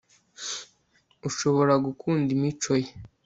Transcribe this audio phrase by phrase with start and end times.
[1.27, 2.91] ushobora gukunda imico ye